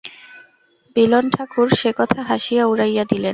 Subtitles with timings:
[0.95, 3.29] বিল্বন ঠাকুর সে কথা হাসিয়া উড়াইয়া দিলেন।